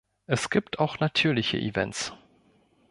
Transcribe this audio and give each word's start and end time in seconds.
Es 0.25 0.49
gibt 0.49 0.79
auch 0.79 0.99
natürliche 0.99 1.59
Events. 1.59 2.11